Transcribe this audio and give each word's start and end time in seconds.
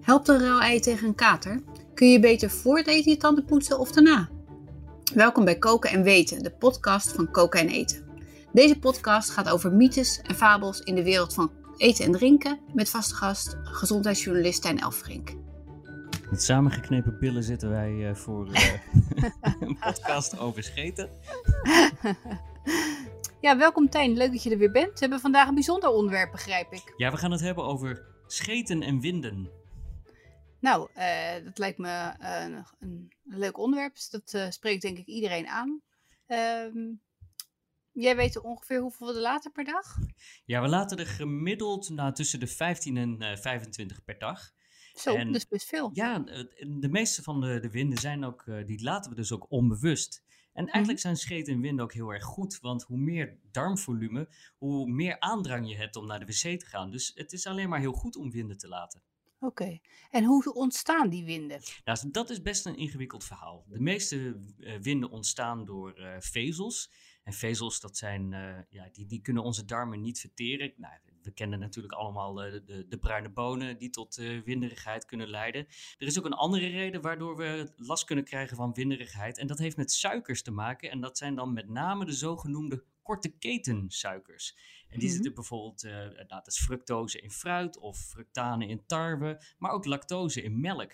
Helpt 0.00 0.28
een 0.28 0.38
rauw 0.38 0.60
ei 0.60 0.80
tegen 0.80 1.06
een 1.06 1.14
kater? 1.14 1.62
Kun 1.94 2.10
je 2.10 2.20
beter 2.20 2.50
voor 2.50 2.76
het 2.76 2.86
eten 2.86 3.10
je 3.10 3.16
tanden 3.16 3.44
poetsen 3.44 3.78
of 3.78 3.92
daarna? 3.92 4.28
Welkom 5.14 5.44
bij 5.44 5.58
Koken 5.58 5.90
en 5.90 6.02
Weten, 6.02 6.42
de 6.42 6.50
podcast 6.50 7.12
van 7.12 7.30
Koken 7.30 7.60
en 7.60 7.68
Eten. 7.68 8.04
Deze 8.52 8.78
podcast 8.78 9.30
gaat 9.30 9.48
over 9.48 9.72
mythes 9.72 10.20
en 10.22 10.34
fabels 10.34 10.80
in 10.80 10.94
de 10.94 11.02
wereld 11.02 11.34
van 11.34 11.50
eten 11.76 12.04
en 12.04 12.12
drinken 12.12 12.60
met 12.72 12.90
vaste 12.90 13.14
gast, 13.14 13.56
gezondheidsjournalist 13.62 14.62
Tijn 14.62 14.78
Elfrink. 14.78 15.32
Met 16.30 16.42
samengeknepen 16.42 17.18
billen 17.20 17.42
zitten 17.42 17.70
wij 17.70 17.90
uh, 17.90 18.14
voor 18.14 18.48
uh, 18.48 18.72
een 19.60 19.78
podcast 19.78 20.38
over 20.38 20.62
scheten. 20.62 21.10
Ja, 23.40 23.58
welkom 23.58 23.88
Tijn. 23.88 24.16
Leuk 24.16 24.32
dat 24.32 24.42
je 24.42 24.50
er 24.50 24.58
weer 24.58 24.70
bent. 24.70 24.92
We 24.92 24.98
hebben 24.98 25.20
vandaag 25.20 25.48
een 25.48 25.54
bijzonder 25.54 25.90
onderwerp, 25.90 26.30
begrijp 26.32 26.72
ik. 26.72 26.94
Ja, 26.96 27.10
we 27.10 27.16
gaan 27.16 27.30
het 27.30 27.40
hebben 27.40 27.64
over 27.64 28.02
scheten 28.26 28.82
en 28.82 29.00
winden. 29.00 29.50
Nou, 30.64 30.88
uh, 30.96 31.44
dat 31.44 31.58
lijkt 31.58 31.78
me 31.78 32.14
een, 32.18 32.64
een, 32.78 33.12
leuk 33.24 33.58
onderwerp. 33.58 33.94
Dus 33.94 34.10
dat 34.10 34.52
spreekt 34.52 34.82
denk 34.82 34.98
ik 34.98 35.06
iedereen 35.06 35.46
aan. 35.46 35.82
Ehm, 36.26 36.92
jij 37.92 38.16
weet 38.16 38.40
ongeveer 38.40 38.80
hoeveel 38.80 39.06
we 39.06 39.14
er 39.14 39.20
laten 39.20 39.52
per 39.52 39.64
dag? 39.64 39.96
Ja, 40.44 40.62
we 40.62 40.68
laten 40.68 40.98
er 40.98 41.06
gemiddeld 41.06 41.88
nou, 41.88 42.12
tussen 42.12 42.40
de 42.40 42.46
15 42.46 42.96
en 42.96 43.38
25 43.38 44.04
per 44.04 44.18
dag. 44.18 44.52
Zo, 44.94 45.14
en, 45.14 45.34
is 45.34 45.48
best 45.48 45.68
veel. 45.68 45.90
Ja, 45.92 46.18
de 46.78 46.88
meeste 46.90 47.22
van 47.22 47.40
de, 47.40 47.60
de 47.60 47.70
winden 47.70 47.98
zijn 47.98 48.24
ook, 48.24 48.44
die 48.66 48.82
laten 48.82 49.10
we 49.10 49.16
dus 49.16 49.32
ook 49.32 49.46
onbewust. 49.48 50.22
En 50.52 50.64
eigenlijk 50.64 50.98
mhm. 50.98 51.06
zijn 51.06 51.16
scheet 51.16 51.48
en 51.48 51.60
wind 51.60 51.80
ook 51.80 51.92
heel 51.92 52.12
erg 52.12 52.24
goed, 52.24 52.58
want 52.60 52.82
hoe 52.82 52.98
meer 52.98 53.38
darmvolume, 53.50 54.28
hoe 54.56 54.90
meer 54.90 55.20
aandrang 55.20 55.68
je 55.68 55.76
hebt 55.76 55.96
om 55.96 56.06
naar 56.06 56.18
de 56.18 56.26
wc 56.26 56.60
te 56.60 56.66
gaan. 56.66 56.90
Dus 56.90 57.12
het 57.14 57.32
is 57.32 57.46
alleen 57.46 57.68
maar 57.68 57.80
heel 57.80 57.92
goed 57.92 58.16
om 58.16 58.30
winden 58.30 58.58
te 58.58 58.68
laten. 58.68 59.02
Oké, 59.38 59.78
en 60.10 60.24
hoe 60.24 60.54
ontstaan 60.54 61.08
die 61.08 61.24
winden? 61.24 61.60
Nou, 61.84 62.10
dat 62.10 62.30
is 62.30 62.42
best 62.42 62.66
een 62.66 62.76
ingewikkeld 62.76 63.24
verhaal. 63.24 63.64
De 63.68 63.80
meeste 63.80 64.16
uh, 64.58 64.76
winden 64.80 65.10
ontstaan 65.10 65.64
door 65.64 65.98
uh, 65.98 66.16
vezels. 66.18 66.90
En 67.24 67.32
vezels, 67.32 67.80
dat 67.80 67.96
zijn, 67.96 68.32
uh, 68.32 68.58
ja, 68.68 68.88
die, 68.92 69.06
die 69.06 69.20
kunnen 69.20 69.42
onze 69.42 69.64
darmen 69.64 70.00
niet 70.00 70.20
verteren. 70.20 70.72
Nou, 70.76 70.94
we 71.22 71.30
kennen 71.30 71.58
natuurlijk 71.58 71.94
allemaal 71.94 72.34
de, 72.34 72.62
de, 72.64 72.86
de 72.88 72.98
bruine 72.98 73.30
bonen 73.30 73.78
die 73.78 73.90
tot 73.90 74.18
uh, 74.18 74.42
winderigheid 74.42 75.04
kunnen 75.04 75.28
leiden. 75.28 75.66
Er 75.98 76.06
is 76.06 76.18
ook 76.18 76.24
een 76.24 76.32
andere 76.32 76.66
reden 76.66 77.00
waardoor 77.00 77.36
we 77.36 77.72
last 77.76 78.04
kunnen 78.04 78.24
krijgen 78.24 78.56
van 78.56 78.72
winderigheid. 78.72 79.38
En 79.38 79.46
dat 79.46 79.58
heeft 79.58 79.76
met 79.76 79.92
suikers 79.92 80.42
te 80.42 80.50
maken. 80.50 80.90
En 80.90 81.00
dat 81.00 81.18
zijn 81.18 81.34
dan 81.34 81.52
met 81.52 81.68
name 81.68 82.04
de 82.04 82.12
zogenoemde 82.12 82.84
korte 83.02 83.28
ketensuikers. 83.28 84.56
En 84.88 84.98
die 84.98 85.08
mm 85.08 85.14
zitten 85.14 85.34
bijvoorbeeld, 85.34 85.84
uh, 85.84 85.92
nou, 85.92 86.26
dat 86.26 86.46
is 86.46 86.60
fructose 86.60 87.20
in 87.20 87.30
fruit 87.30 87.78
of 87.78 87.98
fructane 87.98 88.66
in 88.66 88.86
tarwe, 88.86 89.42
maar 89.58 89.70
ook 89.70 89.84
lactose 89.84 90.42
in 90.42 90.60
melk. 90.60 90.92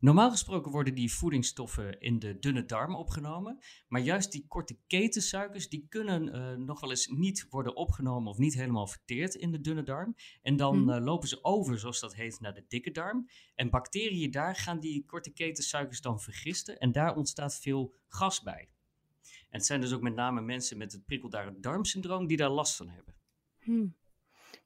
Normaal 0.00 0.30
gesproken 0.30 0.72
worden 0.72 0.94
die 0.94 1.12
voedingsstoffen 1.12 2.00
in 2.00 2.18
de 2.18 2.38
dunne 2.38 2.64
darm 2.64 2.94
opgenomen, 2.94 3.58
maar 3.88 4.00
juist 4.00 4.32
die 4.32 4.44
korte 4.48 4.78
ketensuikers 4.86 5.68
die 5.68 5.86
kunnen 5.88 6.34
uh, 6.34 6.66
nog 6.66 6.80
wel 6.80 6.90
eens 6.90 7.06
niet 7.06 7.46
worden 7.50 7.76
opgenomen 7.76 8.30
of 8.30 8.38
niet 8.38 8.54
helemaal 8.54 8.86
verteerd 8.86 9.34
in 9.34 9.50
de 9.50 9.60
dunne 9.60 9.82
darm. 9.82 10.16
En 10.42 10.56
dan 10.56 10.94
uh, 10.94 11.04
lopen 11.04 11.28
ze 11.28 11.44
over, 11.44 11.78
zoals 11.78 12.00
dat 12.00 12.14
heet, 12.14 12.40
naar 12.40 12.54
de 12.54 12.64
dikke 12.68 12.90
darm. 12.90 13.28
En 13.54 13.70
bacteriën 13.70 14.30
daar 14.30 14.56
gaan 14.56 14.80
die 14.80 15.04
korte 15.06 15.30
ketensuikers 15.30 16.00
dan 16.00 16.20
vergisten 16.20 16.78
en 16.78 16.92
daar 16.92 17.16
ontstaat 17.16 17.58
veel 17.58 17.94
gas 18.08 18.42
bij. 18.42 18.68
En 19.22 19.58
het 19.58 19.66
zijn 19.66 19.80
dus 19.80 19.92
ook 19.92 20.02
met 20.02 20.14
name 20.14 20.40
mensen 20.40 20.78
met 20.78 20.92
het 20.92 21.04
prikkeldare 21.04 21.60
darmsyndroom 21.60 22.26
die 22.26 22.36
daar 22.36 22.50
last 22.50 22.76
van 22.76 22.88
hebben. 22.88 23.14
Hmm. 23.58 23.96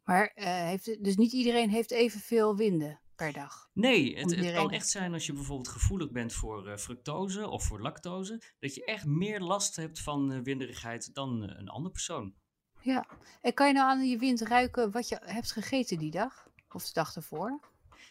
Maar 0.05 0.33
uh, 0.35 0.45
heeft, 0.45 1.05
dus 1.05 1.17
niet 1.17 1.33
iedereen 1.33 1.71
heeft 1.71 1.91
evenveel 1.91 2.57
winden? 2.57 3.01
Per 3.17 3.33
dag. 3.33 3.71
Nee, 3.73 4.19
het, 4.19 4.37
het 4.37 4.55
kan 4.55 4.71
echt 4.71 4.89
zijn 4.89 5.13
als 5.13 5.27
je 5.27 5.33
bijvoorbeeld 5.33 5.69
gevoelig 5.69 6.11
bent 6.11 6.33
voor 6.33 6.69
uh, 6.69 6.77
fructose 6.77 7.49
of 7.49 7.65
voor 7.65 7.81
lactose, 7.81 8.43
dat 8.59 8.75
je 8.75 8.85
echt 8.85 9.07
meer 9.07 9.41
last 9.41 9.77
hebt 9.77 10.01
van 10.01 10.33
uh, 10.33 10.41
winderigheid 10.43 11.15
dan 11.15 11.43
uh, 11.43 11.59
een 11.59 11.69
andere 11.69 11.93
persoon. 11.93 12.35
Ja, 12.81 13.07
en 13.41 13.55
kan 13.55 13.67
je 13.67 13.73
nou 13.73 13.91
aan 13.91 14.09
je 14.09 14.19
wind 14.19 14.41
ruiken 14.41 14.91
wat 14.91 15.09
je 15.09 15.21
hebt 15.25 15.53
gegeten 15.53 15.99
die 15.99 16.11
dag? 16.11 16.49
Of 16.69 16.85
de 16.85 16.93
dag 16.93 17.17
ervoor? 17.17 17.61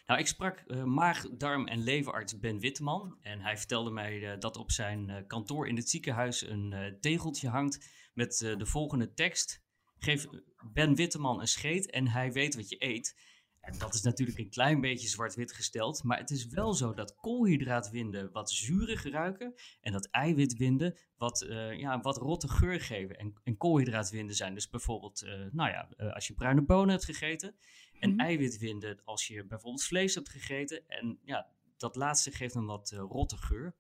Nou, 0.05 0.19
ik 0.19 0.27
sprak 0.27 0.85
maag, 0.85 1.29
darm 1.29 1.67
en 1.67 1.83
leverarts 1.83 2.39
Ben 2.39 2.59
Witteman. 2.59 3.17
En 3.21 3.41
hij 3.41 3.57
vertelde 3.57 3.91
mij 3.91 4.37
dat 4.37 4.57
op 4.57 4.71
zijn 4.71 5.27
kantoor 5.27 5.67
in 5.67 5.75
het 5.75 5.89
ziekenhuis 5.89 6.41
een 6.41 6.97
tegeltje 6.99 7.49
hangt 7.49 7.89
met 8.13 8.37
de 8.37 8.65
volgende 8.65 9.13
tekst. 9.13 9.61
Geef 9.97 10.27
Ben 10.73 10.95
Witteman 10.95 11.39
een 11.39 11.47
scheet 11.47 11.89
en 11.89 12.07
hij 12.07 12.31
weet 12.31 12.55
wat 12.55 12.69
je 12.69 12.75
eet. 12.79 13.15
En 13.61 13.77
dat 13.77 13.93
is 13.93 14.01
natuurlijk 14.01 14.37
een 14.37 14.49
klein 14.49 14.81
beetje 14.81 15.07
zwart-wit 15.07 15.53
gesteld, 15.53 16.03
maar 16.03 16.17
het 16.17 16.29
is 16.29 16.47
wel 16.47 16.73
zo 16.73 16.93
dat 16.93 17.15
koolhydraatwinden 17.15 18.31
wat 18.31 18.51
zuurig 18.51 19.03
ruiken 19.03 19.53
en 19.81 19.91
dat 19.91 20.09
eiwitwinden 20.09 20.97
wat, 21.17 21.41
uh, 21.41 21.79
ja, 21.79 21.99
wat 21.99 22.17
rotte 22.17 22.47
geur 22.47 22.81
geven. 22.81 23.17
En, 23.17 23.33
en 23.43 23.57
koolhydraatwinden 23.57 24.35
zijn 24.35 24.53
dus 24.53 24.69
bijvoorbeeld, 24.69 25.23
uh, 25.23 25.45
nou 25.51 25.69
ja, 25.69 25.89
uh, 25.97 26.13
als 26.13 26.27
je 26.27 26.33
bruine 26.33 26.61
bonen 26.61 26.89
hebt 26.89 27.05
gegeten 27.05 27.55
en 27.99 28.09
mm 28.09 28.17
-hmm. 28.17 28.25
eiwitwinden 28.25 29.01
als 29.03 29.27
je 29.27 29.45
bijvoorbeeld 29.45 29.83
vlees 29.83 30.15
hebt 30.15 30.29
gegeten. 30.29 30.87
En 30.87 31.19
ja, 31.23 31.47
dat 31.77 31.95
laatste 31.95 32.31
geeft 32.31 32.55
een 32.55 32.65
wat 32.65 32.91
rotte 32.91 33.37
geur. 33.37 33.75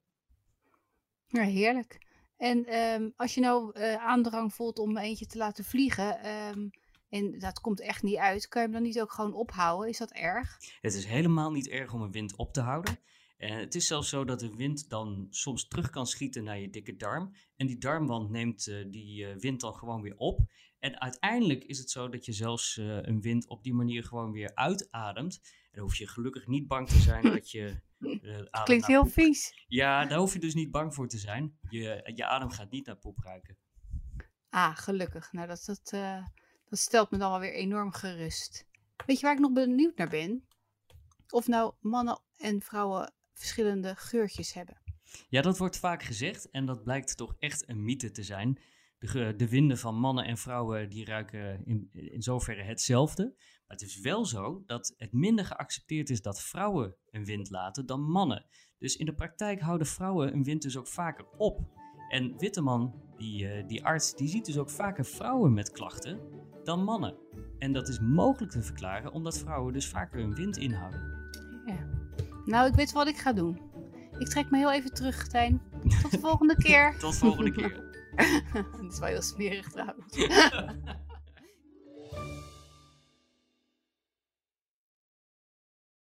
Ja, 1.27 1.43
heerlijk. 1.43 2.09
En 2.37 2.73
um, 2.75 3.13
als 3.15 3.33
je 3.33 3.41
nou 3.41 3.81
aandrang 3.97 4.53
voelt 4.53 4.79
om 4.79 4.97
eentje 4.97 5.25
te 5.25 5.37
laten 5.37 5.63
vliegen, 5.63 6.29
um, 6.29 6.71
en 7.11 7.39
dat 7.39 7.59
komt 7.59 7.81
echt 7.81 8.03
niet 8.03 8.17
uit. 8.17 8.47
Kan 8.47 8.61
je 8.61 8.67
hem 8.67 8.77
dan 8.77 8.87
niet 8.87 9.01
ook 9.01 9.11
gewoon 9.11 9.33
ophouden? 9.33 9.89
Is 9.89 9.97
dat 9.97 10.11
erg? 10.11 10.57
Het 10.81 10.93
is 10.93 11.05
helemaal 11.05 11.51
niet 11.51 11.67
erg 11.67 11.93
om 11.93 12.01
een 12.01 12.11
wind 12.11 12.35
op 12.35 12.53
te 12.53 12.61
houden. 12.61 12.99
En 13.37 13.57
het 13.57 13.75
is 13.75 13.87
zelfs 13.87 14.09
zo 14.09 14.25
dat 14.25 14.39
de 14.39 14.55
wind 14.55 14.89
dan 14.89 15.27
soms 15.29 15.67
terug 15.67 15.89
kan 15.89 16.07
schieten 16.07 16.43
naar 16.43 16.59
je 16.59 16.69
dikke 16.69 16.95
darm. 16.95 17.35
En 17.55 17.67
die 17.67 17.77
darmwand 17.77 18.29
neemt 18.29 18.67
uh, 18.67 18.85
die 18.91 19.25
uh, 19.25 19.35
wind 19.35 19.61
dan 19.61 19.73
gewoon 19.73 20.01
weer 20.01 20.17
op. 20.17 20.39
En 20.79 21.01
uiteindelijk 21.01 21.63
is 21.63 21.77
het 21.77 21.89
zo 21.89 22.09
dat 22.09 22.25
je 22.25 22.31
zelfs 22.31 22.77
uh, 22.77 22.97
een 23.01 23.21
wind 23.21 23.47
op 23.47 23.63
die 23.63 23.73
manier 23.73 24.03
gewoon 24.03 24.31
weer 24.31 24.55
uitademt. 24.55 25.39
En 25.43 25.69
dan 25.71 25.83
hoef 25.83 25.95
je 25.95 26.07
gelukkig 26.07 26.47
niet 26.47 26.67
bang 26.67 26.87
te 26.87 26.99
zijn 26.99 27.23
dat 27.23 27.51
je. 27.51 27.75
Uh, 28.01 28.63
klinkt 28.63 28.87
heel 28.87 29.05
vies. 29.05 29.65
Ja, 29.67 30.05
daar 30.05 30.17
hoef 30.17 30.33
je 30.33 30.39
dus 30.39 30.53
niet 30.53 30.71
bang 30.71 30.93
voor 30.93 31.07
te 31.07 31.17
zijn. 31.17 31.57
Je, 31.69 32.11
je 32.15 32.25
adem 32.25 32.49
gaat 32.49 32.71
niet 32.71 32.85
naar 32.85 32.97
poep 32.97 33.17
ruiken. 33.23 33.57
Ah, 34.49 34.75
gelukkig. 34.77 35.31
Nou, 35.31 35.47
dat, 35.47 35.63
dat, 35.65 35.93
dat 36.71 36.79
stelt 36.79 37.11
me 37.11 37.17
dan 37.17 37.29
wel 37.29 37.39
weer 37.39 37.53
enorm 37.53 37.91
gerust. 37.91 38.65
Weet 39.05 39.19
je 39.19 39.25
waar 39.25 39.35
ik 39.35 39.41
nog 39.41 39.53
benieuwd 39.53 39.97
naar 39.97 40.09
ben? 40.09 40.43
Of 41.29 41.47
nou 41.47 41.73
mannen 41.79 42.21
en 42.37 42.61
vrouwen 42.61 43.13
verschillende 43.33 43.95
geurtjes 43.95 44.53
hebben. 44.53 44.81
Ja, 45.29 45.41
dat 45.41 45.57
wordt 45.57 45.77
vaak 45.77 46.03
gezegd 46.03 46.49
en 46.49 46.65
dat 46.65 46.83
blijkt 46.83 47.17
toch 47.17 47.35
echt 47.39 47.69
een 47.69 47.83
mythe 47.83 48.11
te 48.11 48.23
zijn. 48.23 48.59
De, 48.97 49.33
de 49.35 49.49
winden 49.49 49.77
van 49.77 49.95
mannen 49.95 50.25
en 50.25 50.37
vrouwen 50.37 50.89
die 50.89 51.05
ruiken 51.05 51.65
in, 51.65 51.89
in 51.91 52.21
zoverre 52.21 52.63
hetzelfde. 52.63 53.23
Maar 53.67 53.77
het 53.77 53.81
is 53.81 53.99
wel 53.99 54.25
zo 54.25 54.63
dat 54.65 54.93
het 54.97 55.13
minder 55.13 55.45
geaccepteerd 55.45 56.09
is 56.09 56.21
dat 56.21 56.41
vrouwen 56.41 56.95
een 57.09 57.25
wind 57.25 57.49
laten 57.49 57.85
dan 57.85 58.01
mannen. 58.01 58.45
Dus 58.77 58.95
in 58.95 59.05
de 59.05 59.13
praktijk 59.13 59.61
houden 59.61 59.87
vrouwen 59.87 60.33
een 60.33 60.43
wind 60.43 60.61
dus 60.61 60.77
ook 60.77 60.87
vaker 60.87 61.25
op. 61.37 61.79
En 62.09 62.37
Witteman, 62.37 63.13
die, 63.17 63.43
uh, 63.43 63.67
die 63.67 63.85
arts, 63.85 64.15
die 64.15 64.27
ziet 64.27 64.45
dus 64.45 64.57
ook 64.57 64.69
vaker 64.69 65.05
vrouwen 65.05 65.53
met 65.53 65.71
klachten 65.71 66.40
dan 66.65 66.83
mannen. 66.83 67.15
En 67.59 67.73
dat 67.73 67.87
is 67.87 67.99
mogelijk 67.99 68.51
te 68.51 68.61
verklaren 68.61 69.11
omdat 69.11 69.37
vrouwen 69.37 69.73
dus 69.73 69.87
vaker 69.87 70.19
hun 70.19 70.35
wind 70.35 70.57
inhouden. 70.57 70.99
Ja. 71.65 71.87
Nou, 72.45 72.67
ik 72.67 72.75
weet 72.75 72.91
wat 72.91 73.07
ik 73.07 73.17
ga 73.17 73.33
doen. 73.33 73.59
Ik 74.17 74.27
trek 74.27 74.49
me 74.49 74.57
heel 74.57 74.71
even 74.71 74.93
terug, 74.93 75.27
Tijn. 75.27 75.61
Tot 76.01 76.11
de 76.11 76.19
volgende 76.19 76.55
keer. 76.55 76.95
Tot 76.99 77.11
de 77.11 77.17
volgende 77.17 77.51
keer. 77.51 77.89
dat 78.81 78.91
is 78.91 78.99
wel 78.99 79.09
heel 79.09 79.21
smerig 79.21 79.69
trouwens. 79.69 80.15